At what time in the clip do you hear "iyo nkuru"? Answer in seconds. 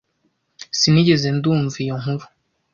1.83-2.25